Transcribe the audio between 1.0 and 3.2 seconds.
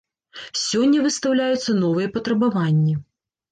выстаўляюцца новыя патрабаванні.